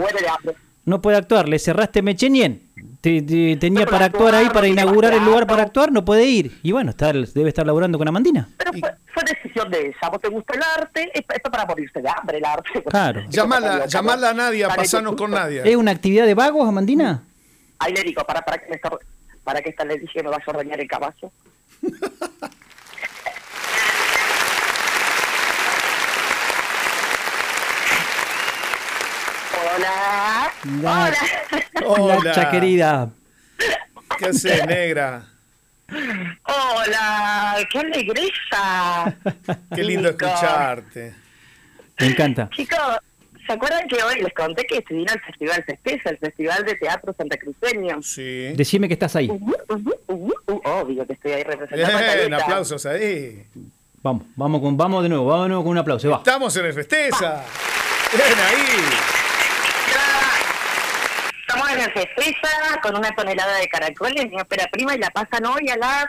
No 0.90 1.00
puede 1.00 1.16
actuar, 1.18 1.49
le 1.49 1.61
cerraste 1.61 2.02
Mechenien. 2.02 2.62
Te- 3.00 3.23
te- 3.23 3.56
tenía 3.59 3.87
para 3.87 4.06
actuar 4.06 4.35
ahí, 4.35 4.49
para 4.50 4.66
inaugurar 4.66 5.12
el 5.14 5.25
lugar 5.25 5.47
para 5.47 5.62
actuar, 5.62 5.92
no 5.92 6.04
puede 6.04 6.25
ir. 6.26 6.59
Y 6.64 6.73
bueno, 6.73 6.90
está, 6.90 7.12
debe 7.12 7.49
estar 7.49 7.64
laburando 7.64 7.97
con 7.97 8.09
Amandina. 8.09 8.49
Pero 8.59 8.73
fue, 8.73 8.90
fue 9.14 9.23
decisión 9.23 9.70
de 9.70 9.87
ella. 9.87 9.97
¿A 10.02 10.11
vos 10.11 10.20
te 10.20 10.28
gusta 10.28 10.54
el 10.54 10.62
arte? 10.80 11.09
Esto 11.14 11.32
es 11.37 11.40
para 11.42 11.64
morirse 11.64 12.02
de 12.02 12.09
hambre, 12.09 12.38
el 12.38 12.44
arte. 12.44 12.82
Claro. 12.90 13.23
Llamala, 13.30 13.87
llamala 13.87 14.30
a 14.30 14.35
Nadia, 14.35 14.68
pasanos 14.68 15.14
con 15.14 15.30
Nadia. 15.30 15.62
¿Es 15.62 15.76
una 15.76 15.92
actividad 15.92 16.26
de 16.26 16.35
vagos, 16.35 16.68
Amandina? 16.68 17.23
Ahí 17.78 17.94
le 17.94 18.02
digo, 18.02 18.25
para, 18.25 18.42
para 18.42 18.59
que 18.59 18.68
me 18.68 18.75
está- 18.75 18.90
para 19.44 19.62
que 19.62 19.70
esta 19.70 19.85
le 19.85 19.97
dije 19.97 20.23
me 20.25 20.28
vaya 20.28 20.42
a 20.44 20.50
ordeñar 20.50 20.80
el 20.80 20.88
caballo. 20.88 21.30
Hola. 29.80 30.52
Hola. 30.82 31.14
Hola. 31.87 32.18
Nacha, 32.22 32.50
querida. 32.50 33.10
¿Qué 34.18 34.26
haces, 34.26 34.66
negra? 34.66 35.25
Hola. 36.44 37.56
¡Qué 37.70 37.78
alegreza! 37.78 39.16
Qué 39.75 39.82
lindo 39.82 40.10
Chicos. 40.10 40.28
escucharte. 40.28 41.14
Me 41.99 42.06
encanta. 42.08 42.50
Chicos, 42.50 42.78
¿se 43.46 43.52
acuerdan 43.52 43.88
que 43.88 44.02
hoy 44.02 44.20
les 44.22 44.34
conté 44.34 44.64
que 44.66 44.84
se 44.87 44.94
vino 44.94 45.10
al 45.12 45.20
Festival 45.20 45.64
Festeza, 45.64 46.10
el 46.10 46.18
Festival 46.18 46.64
de 46.64 46.75
Teatro 46.75 47.14
Santa 47.16 47.37
Cruceño? 47.38 48.02
Sí. 48.02 48.52
Decime 48.54 48.87
que 48.87 48.94
estás 48.94 49.16
ahí. 49.16 49.28
Uh, 49.30 50.60
obvio 50.64 51.06
que 51.06 51.14
estoy 51.14 51.32
ahí 51.32 51.42
representando 51.42 51.96
a 51.96 52.00
Bien, 52.00 52.18
Talita. 52.30 52.37
aplausos 52.44 52.84
ahí. 52.87 53.44
Vamos, 54.02 54.26
vamos, 54.37 54.60
con, 54.60 54.76
vamos 54.76 55.02
de 55.02 55.08
nuevo, 55.08 55.26
vamos 55.26 55.44
de 55.44 55.49
nuevo 55.49 55.62
con 55.64 55.72
un 55.72 55.78
aplauso. 55.78 56.10
Va. 56.10 56.18
Estamos 56.18 56.54
en 56.56 56.66
el 56.66 56.72
festeza. 56.75 57.42
Bien 58.12 58.38
ahí. 58.38 59.19
Con 62.82 62.96
una 62.96 63.10
tonelada 63.14 63.56
de 63.58 63.68
caracoles, 63.68 64.30
mi 64.30 64.40
ópera 64.40 64.66
prima, 64.70 64.94
y 64.94 64.99
la 64.99 65.10
pasan 65.10 65.44
hoy 65.46 65.68
a 65.68 65.76
las, 65.76 66.06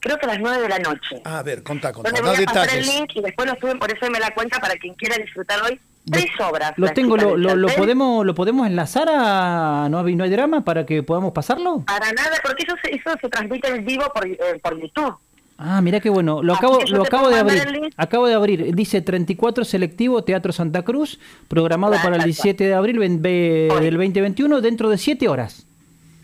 creo 0.00 0.18
que 0.18 0.26
a 0.26 0.28
las 0.28 0.38
9 0.40 0.62
de 0.62 0.68
la 0.68 0.78
noche. 0.78 1.20
A 1.24 1.42
ver, 1.42 1.62
contá, 1.62 1.92
contá. 1.92 2.10
Donde 2.10 2.22
Da 2.22 2.34
voy 2.34 2.44
a 2.44 2.46
pasar 2.46 2.78
el 2.78 2.86
link 2.86 3.10
y 3.14 3.20
después 3.20 3.48
lo 3.48 3.54
suben, 3.60 3.78
por 3.78 3.90
eso 3.90 4.10
me 4.10 4.20
la 4.20 4.32
cuenta 4.34 4.58
para 4.58 4.74
quien 4.76 4.94
quiera 4.94 5.16
disfrutar 5.16 5.62
hoy. 5.62 5.80
Tres 6.10 6.26
obras. 6.40 6.72
Lo 6.76 6.88
tengo, 6.88 7.16
lo, 7.16 7.68
podemos, 7.68 8.24
lo 8.24 8.34
podemos 8.34 8.66
enlazar 8.66 9.08
a 9.10 9.88
no 9.90 9.98
hay, 9.98 10.14
no 10.14 10.24
hay 10.24 10.30
drama 10.30 10.62
para 10.62 10.86
que 10.86 11.02
podamos 11.02 11.32
pasarlo. 11.32 11.84
Para 11.86 12.10
nada, 12.12 12.38
porque 12.42 12.64
eso 12.66 12.74
se, 12.82 12.94
eso 12.94 13.10
se 13.20 13.28
transmite 13.28 13.68
en 13.68 13.84
vivo 13.84 14.10
por, 14.14 14.26
eh, 14.26 14.38
por 14.62 14.80
YouTube. 14.80 15.18
Ah, 15.58 15.80
mira 15.80 15.98
qué 15.98 16.08
bueno. 16.08 16.40
Lo 16.42 16.54
acabo, 16.54 16.78
lo 16.88 17.02
acabo 17.02 17.28
de 17.30 17.38
abrir. 17.40 17.90
Acabo 17.96 18.28
de 18.28 18.34
abrir. 18.34 18.74
Dice 18.76 19.00
34 19.02 19.64
selectivo 19.64 20.22
Teatro 20.22 20.52
Santa 20.52 20.82
Cruz, 20.82 21.18
programado 21.48 21.94
para 21.94 22.10
el 22.10 22.12
claro. 22.22 22.24
17 22.26 22.64
de 22.64 22.74
abril 22.74 22.98
ve- 23.18 23.68
Hoy. 23.72 23.80
del 23.84 23.94
2021 23.96 24.60
dentro 24.60 24.88
de 24.88 24.98
7 24.98 25.28
horas. 25.28 25.66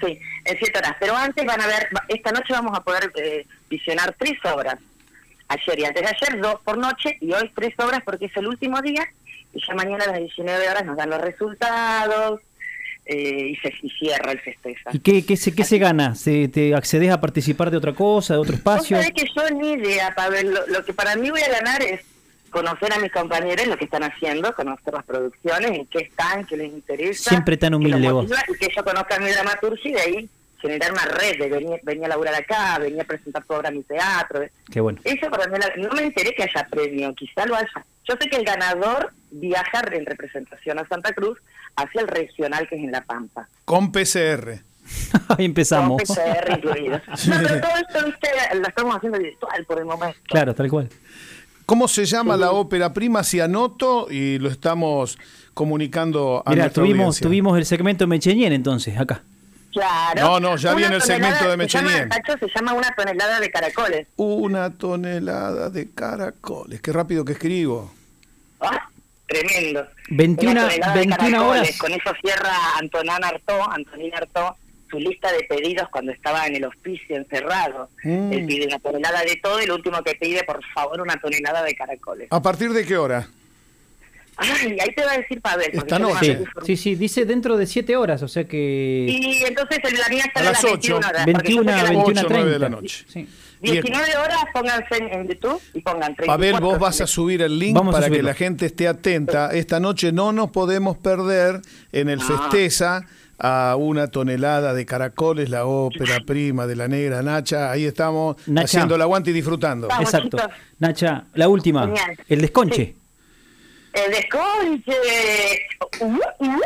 Sí, 0.01 0.19
en 0.45 0.59
siete 0.59 0.79
horas. 0.79 0.95
Pero 1.01 1.17
antes 1.17 1.45
van 1.47 1.61
a 1.61 1.67
ver, 1.67 1.89
esta 2.09 2.31
noche 2.31 2.53
vamos 2.53 2.77
a 2.79 2.83
poder 2.83 3.11
eh, 3.17 3.47
visionar 3.71 4.15
tres 4.19 4.35
obras. 4.45 4.77
Ayer 5.49 5.79
y 5.81 5.85
antes 5.85 6.03
de 6.03 6.09
ayer, 6.09 6.41
dos 6.41 6.57
por 6.65 6.79
noche, 6.79 7.17
y 7.21 7.33
hoy 7.33 7.51
tres 7.55 7.75
obras 7.79 8.01
porque 8.05 8.27
es 8.27 8.37
el 8.37 8.47
último 8.47 8.81
día. 8.83 9.05
Y 9.55 9.61
ya 9.67 9.75
mañana 9.75 10.05
a 10.05 10.09
las 10.13 10.19
19 10.19 10.69
horas 10.69 10.85
nos 10.85 10.97
dan 10.97 11.11
los 11.11 11.21
resultados 11.21 12.41
eh, 13.07 13.49
y 13.49 13.57
se 13.57 13.73
y 13.83 13.91
cierra 13.91 14.33
el 14.33 14.41
festejo. 14.41 14.91
¿Y 14.93 14.99
qué, 15.01 15.25
qué, 15.25 15.37
se, 15.37 15.55
qué 15.55 15.65
se 15.65 15.79
gana? 15.79 16.15
¿Se, 16.15 16.49
¿Te 16.49 16.75
accedes 16.75 17.11
a 17.11 17.21
participar 17.21 17.71
de 17.71 17.77
otra 17.77 17.93
cosa, 17.93 18.35
de 18.35 18.41
otro 18.41 18.55
espacio? 18.55 18.97
sabés 18.97 19.13
que 19.13 19.27
yo 19.35 19.51
ni 19.51 19.73
idea, 19.73 20.15
Pavel. 20.15 20.53
Lo, 20.53 20.67
lo 20.67 20.85
que 20.85 20.93
para 20.93 21.17
mí 21.17 21.31
voy 21.31 21.43
a 21.43 21.49
ganar 21.49 21.83
es 21.83 22.01
conocer 22.55 22.93
a 22.93 22.99
mis 23.01 23.11
compañeros 23.11 23.67
lo 23.67 23.77
que 23.77 23.85
están 23.85 24.05
haciendo, 24.05 24.55
conocer 24.55 24.95
las 24.95 25.05
producciones, 25.05 25.73
en 25.73 25.87
qué 25.87 25.99
están, 25.99 26.47
qué 26.47 26.57
les 26.57 26.73
interesa. 26.73 27.31
Siempre 27.31 27.57
tan 27.57 27.75
humilde 27.75 28.11
vos. 28.11 28.31
Y 28.49 28.59
que 28.59 28.73
yo 28.75 28.85
conozca 28.85 29.19
mi 29.19 29.29
dramaturgia 29.31 29.91
y 29.91 29.95
de 29.95 30.01
ahí 30.01 30.31
generar 30.61 30.93
una 30.93 31.05
red 31.05 31.37
de 31.37 31.49
venir, 31.49 31.81
venir 31.83 32.05
a 32.07 32.09
laburar 32.09 32.35
acá, 32.37 32.79
venir 32.79 33.01
a 33.01 33.05
presentar 33.05 33.45
tu 33.45 33.55
obra 33.55 33.69
en 33.71 33.79
mi 33.79 33.83
teatro. 33.83 34.47
Qué 34.73 34.81
bueno. 34.81 35.01
Eso 35.05 35.29
para 35.31 35.49
mí, 35.49 35.59
no 35.79 35.91
me 35.91 36.05
enteré 36.05 36.33
que 36.33 36.45
haya 36.45 36.67
premio, 36.71 37.13
quizá 37.15 37.45
lo 37.45 37.57
haya. 37.57 37.85
Yo 38.09 38.15
sé 38.21 38.31
que 38.31 38.37
el 38.37 38.45
ganador 38.45 39.13
viaja 39.33 39.83
en 39.91 40.07
representación 40.07 40.79
a 40.79 40.87
Santa 40.87 41.13
Cruz 41.13 41.39
hacia 41.77 42.01
el 42.01 42.09
regional 42.09 42.67
que 42.69 42.77
es 42.77 42.83
en 42.83 42.93
La 42.93 43.03
Pampa. 43.05 43.49
Con 43.65 43.91
PCR. 43.93 44.61
Ahí 45.39 45.45
empezamos. 45.45 46.03
Con 46.03 46.17
PCR 46.17 46.53
incluido. 46.59 47.01
No, 47.29 47.37
pero 47.43 47.61
todo 47.61 47.71
esto, 47.77 48.07
viste, 48.07 48.29
lo 48.55 48.69
estamos 48.69 48.97
haciendo 48.97 49.19
virtual 49.19 49.65
por 49.67 49.79
el 49.79 49.85
momento. 49.85 50.19
Claro, 50.29 50.55
tal 50.55 50.69
cual. 50.71 50.89
¿Cómo 51.67 51.89
se 51.89 52.05
llama 52.05 52.37
la 52.37 52.51
ópera 52.51 52.93
prima? 52.93 53.25
Si 53.25 53.41
anoto 53.41 54.09
y 54.11 54.39
lo 54.39 54.51
estamos 54.51 55.19
comunicando 55.55 56.43
a 56.45 56.51
Mira, 56.51 56.65
nuestra 56.65 56.83
tuvimos, 56.83 57.01
audiencia. 57.01 57.27
tuvimos 57.27 57.59
el 57.59 57.65
segmento 57.65 58.07
Mechenien 58.07 58.53
entonces, 58.53 58.99
acá. 58.99 59.23
Claro. 59.73 60.21
No, 60.21 60.41
no, 60.41 60.57
ya 60.57 60.71
Una 60.71 60.79
viene 60.79 60.97
el 60.97 61.03
segmento 61.03 61.49
de 61.49 61.67
se 61.69 61.79
llama, 61.79 61.91
Mechenien. 61.91 62.09
Tacho, 62.11 62.39
se 62.39 62.47
llama 62.55 62.75
una 62.75 62.95
tonelada 62.95 63.41
de 63.41 63.51
caracoles. 63.51 64.07
Una 64.17 64.71
tonelada 64.71 65.71
de 65.71 65.91
caracoles. 65.91 66.81
Qué 66.83 66.93
rápido 66.93 67.25
que 67.25 67.33
escribo. 67.33 67.91
Tremendo. 69.41 69.87
21 70.11 70.51
Una 70.53 70.61
tonelada 70.69 70.93
de 70.93 70.99
21 71.01 71.17
caracoles. 71.31 71.61
horas. 71.63 71.79
Con 71.79 71.93
eso 71.93 72.11
cierra 72.23 72.53
Antonán 72.79 73.25
Artó, 73.25 73.71
Antonín 73.71 74.15
Artó, 74.15 74.57
su 74.91 74.99
lista 74.99 75.33
de 75.33 75.43
pedidos 75.45 75.89
cuando 75.91 76.13
estaba 76.13 76.47
en 76.47 76.57
el 76.57 76.65
hospicio 76.65 77.17
encerrado. 77.17 77.89
Mm. 78.03 78.33
Él 78.33 78.47
pide 78.47 78.67
una 78.67 78.79
tonelada 78.79 79.23
de 79.23 79.37
todo 79.43 79.61
y 79.63 79.67
lo 79.67 79.75
último 79.75 80.03
que 80.03 80.15
pide, 80.15 80.45
por 80.45 80.61
favor, 80.73 81.01
una 81.01 81.17
tonelada 81.21 81.63
de 81.63 81.75
caracoles. 81.75 82.29
¿A 82.31 82.41
partir 82.43 82.73
de 82.73 82.85
qué 82.87 82.97
hora? 82.97 83.27
Ay, 84.37 84.77
ahí 84.81 84.93
te 84.97 85.05
va 85.05 85.13
a 85.13 85.19
decir 85.19 85.41
Pavel. 85.41 85.71
Esta 85.73 85.99
noche. 85.99 86.41
Sí, 86.65 86.77
sí, 86.77 86.97
dice 86.97 87.25
dentro 87.25 87.57
de 87.57 87.67
7 87.67 87.95
horas, 87.97 88.21
o 88.23 88.27
sea 88.29 88.43
que... 88.45 89.07
Y 89.09 89.45
entonces 89.45 89.79
en 89.85 89.97
la 89.99 90.09
mía 90.09 90.25
está 90.27 90.41
A 90.41 90.43
las 90.45 90.53
las 90.63 90.73
ocho. 90.73 90.99
21 91.01 91.07
horas. 91.09 91.27
porque 91.33 91.53
yo 91.53 91.63
21 91.63 91.65
sé 91.65 91.65
que 91.65 91.73
a 91.73 91.79
a 91.79 91.83
las 91.85 91.91
21 91.93 92.21
8 92.21 92.27
o 92.27 92.31
9 92.31 92.51
de 92.51 92.59
la 92.59 92.67
30. 92.67 92.81
noche. 92.81 93.05
Sí. 93.09 93.29
19 93.73 94.17
horas 94.17 94.45
pónganse 94.53 94.97
en, 94.97 95.29
YouTube 95.29 95.61
y 95.73 95.81
pongan 95.81 96.15
34. 96.15 96.27
Pavel, 96.27 96.61
vos 96.61 96.79
vas 96.79 97.01
a 97.01 97.07
subir 97.07 97.43
el 97.43 97.59
link 97.59 97.77
Vamos 97.77 97.95
para 97.95 98.11
que 98.11 98.23
la 98.23 98.35
gente 98.35 98.67
esté 98.67 98.89
atenta. 98.89 99.53
Esta 99.53 99.81
noche 99.81 100.13
no 100.13 100.33
nos 100.33 100.51
podemos 100.51 100.97
perder 100.97 101.61
en 101.93 102.09
el 102.09 102.21
Ah. 102.21 102.25
Festeza 102.27 103.07
a 103.39 103.77
una 103.77 104.07
tonelada 104.09 104.73
de 104.75 104.87
caracoles, 104.87 105.51
la 105.51 105.67
ópera 105.67 106.19
prima 106.27 106.67
de 106.67 106.77
la 106.77 106.89
negra 106.89 107.23
Nacha. 107.23 107.71
Ahí 107.71 107.85
estamos 107.85 108.37
Nacha. 108.47 108.65
haciendo 108.65 108.95
el 108.95 109.03
aguante 109.03 109.31
y 109.31 109.33
disfrutando. 109.33 109.89
Vamos, 109.89 110.05
Exacto. 110.05 110.39
chicos. 110.39 110.53
Nacha, 110.79 111.25
la 111.35 111.49
última. 111.49 111.83
Genial. 111.87 112.19
El 112.29 112.41
desconche. 112.41 112.77
Sí. 112.85 112.97
El 113.93 114.11
desconche. 114.13 114.93
Uh, 116.01 116.07
uh. 116.07 116.19
Uh, 116.39 116.47
uh. 116.47 116.59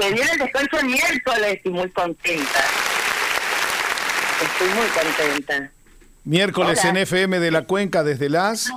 Se 0.00 0.12
viene 0.12 0.30
el 0.32 0.38
desconche 0.38 0.76
el 0.80 0.86
miércoles. 0.86 1.54
Estoy 1.56 1.72
muy 1.72 1.90
contenta. 1.90 2.60
Estoy 4.42 4.68
muy 4.68 4.86
contenta. 4.88 5.70
Miércoles 6.24 6.78
Hola. 6.80 6.90
en 6.90 6.96
FM 6.98 7.40
de 7.40 7.50
la 7.50 7.62
Cuenca 7.62 8.04
desde 8.04 8.28
las... 8.28 8.70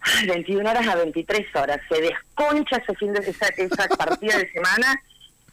Ay, 0.00 0.26
21 0.26 0.68
horas 0.68 0.86
a 0.86 0.96
23 0.96 1.46
horas. 1.54 1.80
Se 1.88 2.00
desconcha 2.00 2.76
ese 2.76 2.94
fin 2.94 3.12
de 3.12 3.20
esa, 3.20 3.46
esa 3.48 3.88
partida 3.88 4.38
de 4.38 4.50
semana. 4.50 5.00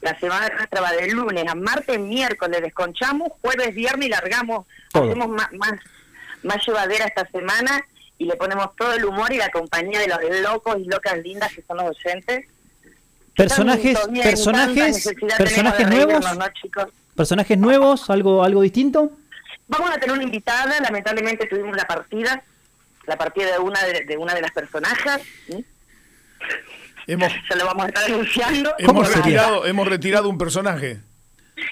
La 0.01 0.17
semana 0.19 0.49
nuestra 0.55 0.81
va 0.81 0.91
de 0.91 1.07
lunes 1.11 1.45
a 1.47 1.55
martes, 1.55 1.99
miércoles 1.99 2.61
desconchamos, 2.61 3.29
jueves, 3.41 3.73
viernes 3.73 4.07
y 4.07 4.11
largamos. 4.11 4.65
Todo. 4.91 5.05
Hacemos 5.05 5.29
más, 5.29 5.51
más, 5.53 5.73
más 6.43 6.65
llevadera 6.65 7.05
esta 7.05 7.27
semana 7.27 7.83
y 8.17 8.25
le 8.25 8.35
ponemos 8.35 8.75
todo 8.75 8.93
el 8.93 9.05
humor 9.05 9.31
y 9.33 9.37
la 9.37 9.49
compañía 9.49 9.99
de 9.99 10.07
los 10.07 10.19
locos 10.41 10.77
y 10.79 10.85
locas 10.85 11.17
lindas 11.21 11.53
que 11.53 11.61
son 11.63 11.77
los 11.77 11.97
oyentes. 11.97 12.45
Personajes, 13.35 13.97
personajes, 14.23 15.05
necesidad 15.05 15.37
personajes 15.37 15.77
tenemos 15.77 15.77
de 15.77 15.85
nuevos, 15.85 16.23
reírnos, 16.23 16.37
¿no, 16.37 16.53
chicos? 16.53 16.87
personajes 17.15 17.57
nuevos, 17.57 18.09
algo, 18.09 18.43
algo 18.43 18.61
distinto. 18.61 19.11
Vamos 19.67 19.89
a 19.91 19.93
tener 19.99 20.13
una 20.15 20.23
invitada, 20.23 20.79
lamentablemente 20.79 21.45
tuvimos 21.47 21.75
la 21.75 21.85
partida, 21.87 22.43
la 23.07 23.17
partida 23.17 23.51
de 23.53 23.59
una 23.59 23.83
de, 23.83 24.05
de 24.05 24.17
una 24.17 24.33
de 24.35 24.41
las 24.41 24.51
personajes. 24.51 25.21
¿sí? 25.47 25.65
Hemos- 27.07 27.31
Se 27.47 27.55
lo 27.55 27.65
vamos 27.65 27.85
a 27.85 27.87
estar 27.89 28.03
anunciando. 28.05 28.73
¿Cómo 28.85 29.01
Hemos 29.03 29.15
retirado, 29.15 29.65
hemos 29.65 29.87
retirado 29.87 30.29
un 30.29 30.37
personaje. 30.37 30.99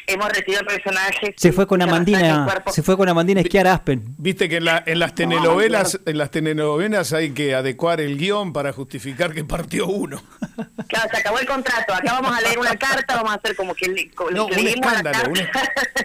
Hemos 0.06 0.30
retirado 0.34 0.66
personajes. 0.66 1.34
Se 1.38 1.54
fue 1.54 1.66
con 1.66 1.82
Amandina, 1.82 2.46
se 2.72 2.84
fue 2.84 2.98
con 2.98 3.08
Amandina 3.08 3.40
a 3.40 3.44
esquiar 3.44 3.68
a 3.68 3.74
Aspen. 3.76 4.04
Viste 4.18 4.50
que 4.50 4.58
en, 4.58 4.66
la- 4.66 4.84
en 4.86 5.00
las 5.00 5.16
telenovelas, 5.16 6.00
en 6.06 6.18
las 6.18 6.30
telenovelas 6.30 7.14
hay 7.14 7.32
que 7.32 7.56
adecuar 7.56 8.02
el 8.02 8.18
guion 8.18 8.52
para 8.54 8.74
justificar 8.74 9.34
que 9.34 9.44
partió 9.44 9.88
uno. 9.88 10.22
Claro, 10.88 11.10
se 11.12 11.18
acabó 11.18 11.40
el 11.40 11.48
contrato. 11.48 11.94
Acá 11.94 12.14
vamos 12.22 12.38
a 12.38 12.42
leer 12.42 12.60
una 12.60 12.76
carta, 12.76 13.16
vamos 13.16 13.32
a 13.32 13.36
hacer 13.36 13.56
como 13.56 13.74
que, 13.74 13.88
le- 13.88 14.12
como 14.12 14.30
No, 14.32 14.48
que 14.48 14.60
un 14.62 14.68
escándalo, 14.68 15.34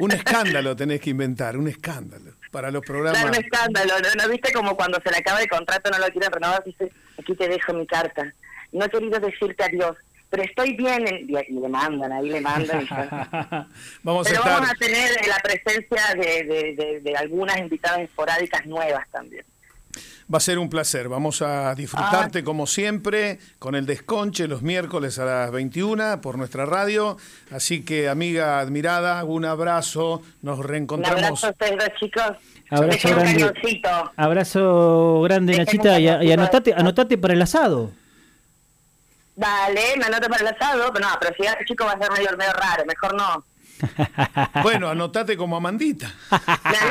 un, 0.00 0.12
escándalo 0.12 0.76
tenés 0.76 1.00
que 1.02 1.10
inventar, 1.10 1.56
un 1.58 1.68
escándalo 1.68 2.32
para 2.50 2.70
los 2.70 2.82
programas. 2.84 3.20
Claro, 3.20 3.36
un 3.36 3.44
escándalo, 3.44 3.94
¿no? 4.00 4.22
¿no? 4.22 4.28
¿Viste 4.30 4.50
como 4.52 4.74
cuando 4.76 4.98
se 5.04 5.10
le 5.10 5.18
acaba 5.18 5.42
el 5.42 5.48
contrato 5.48 5.90
no 5.90 5.98
lo 5.98 6.06
quieren 6.06 6.32
renovar? 6.32 6.62
Dice, 6.64 6.90
aquí 7.18 7.34
te 7.34 7.48
dejo 7.48 7.74
mi 7.74 7.86
carta. 7.86 8.32
No 8.72 8.84
he 8.86 8.88
querido 8.88 9.20
decirte 9.20 9.64
adiós, 9.64 9.96
pero 10.30 10.42
estoy 10.42 10.74
bien. 10.76 11.06
en-". 11.06 11.28
Y 11.28 11.60
le 11.60 11.68
mandan, 11.68 12.12
ahí 12.12 12.28
le 12.28 12.40
mandan. 12.40 12.86
Vamos 14.02 14.26
a 14.26 14.30
pero 14.30 14.42
estar. 14.42 14.52
vamos 14.54 14.70
a 14.70 14.74
tener 14.74 15.10
eh, 15.12 15.26
la 15.28 15.38
presencia 15.42 16.02
de, 16.14 16.44
de, 16.44 16.74
de- 16.76 17.00
de 17.00 17.16
algunas 17.16 17.58
invitadas 17.58 18.00
esporádicas 18.00 18.66
nuevas 18.66 19.06
también. 19.10 19.44
Va 20.32 20.36
a 20.36 20.40
ser 20.40 20.58
un 20.58 20.68
placer. 20.68 21.08
Vamos 21.08 21.40
a 21.40 21.74
disfrutarte 21.74 22.44
como 22.44 22.66
siempre 22.66 23.38
con 23.58 23.74
el 23.74 23.86
desconche 23.86 24.46
los 24.46 24.60
miércoles 24.60 25.18
a 25.18 25.24
las 25.24 25.50
21 25.50 26.20
por 26.20 26.36
nuestra 26.36 26.66
radio. 26.66 27.16
Así 27.50 27.82
que, 27.82 28.10
amiga 28.10 28.60
admirada, 28.60 29.24
un 29.24 29.46
abrazo. 29.46 30.20
Nos 30.42 30.58
Un 30.58 30.64
reencontramos. 30.64 31.22
abrazo 31.42 31.46
a 31.46 31.50
ustedes 31.50 31.76
dos 31.78 31.88
chicos. 31.98 32.22
Abrazo 32.70 33.08
un 33.08 33.14
grande. 33.14 33.52
Abrazo 34.16 35.22
grande, 35.22 35.56
Nachita, 35.56 35.94
un 35.96 36.00
y, 36.02 36.26
y 36.28 36.32
anotate, 36.32 36.74
anotate 36.74 37.16
para 37.16 37.32
el 37.32 37.40
asado. 37.40 37.90
Dale, 39.38 39.96
me 39.98 40.04
anoto 40.06 40.28
para 40.28 40.42
el 40.42 40.54
asado. 40.54 40.92
Pero 40.92 41.08
no, 41.08 41.14
pero 41.20 41.34
si 41.36 41.44
este 41.46 41.64
chico 41.64 41.84
va 41.84 41.92
a 41.92 41.98
ser 41.98 42.10
medio, 42.10 42.36
medio 42.36 42.52
raro, 42.52 42.84
mejor 42.86 43.14
no. 43.14 43.44
Bueno, 44.64 44.88
anotate 44.88 45.36
como 45.36 45.56
Amandita. 45.56 46.12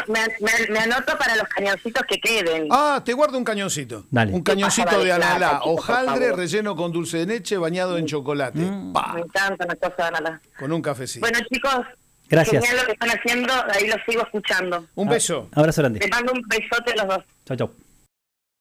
Me, 0.08 0.14
me- 0.14 0.28
me- 0.40 0.68
me 0.74 0.80
anoto 0.80 1.18
para 1.18 1.36
los 1.36 1.46
cañoncitos 1.50 2.04
que 2.08 2.18
queden. 2.18 2.68
Ah, 2.72 3.02
te 3.04 3.12
guardo 3.12 3.38
un 3.38 3.44
cañoncito. 3.44 4.06
Dale. 4.10 4.32
Un 4.32 4.42
cañoncito 4.42 4.98
de 5.00 5.06
de 5.06 5.12
analá, 5.12 5.60
hojaldre 5.64 6.32
relleno 6.32 6.78
con 6.78 6.94
dulce 6.94 7.18
de 7.18 7.26
leche 7.26 7.58
bañado 7.58 7.98
en 7.98 8.06
chocolate. 8.06 8.62
Pa, 8.94 9.12
Me 9.16 9.22
encanta 9.22 9.66
una 9.66 9.76
cosa 9.76 10.12
nada. 10.12 10.42
con 10.58 10.72
un 10.72 10.82
cafecito. 10.82 11.20
Bueno, 11.28 11.40
chicos, 11.52 11.86
Gracias. 12.30 12.64
genial 12.64 12.78
lo 12.82 12.86
que 12.86 12.92
están 12.94 13.10
haciendo. 13.10 13.54
Ahí 13.74 13.88
los 13.88 13.98
sigo 14.08 14.22
escuchando. 14.22 14.86
un 14.96 15.10
beso. 15.10 15.50
Abrazo 15.54 15.82
grande. 15.82 16.08
mando 16.10 16.32
un 16.32 16.42
besote 16.48 16.94
a 16.94 16.96
los 17.04 17.08
dos. 17.16 17.24
Chao, 17.46 17.58
chao. 17.58 17.72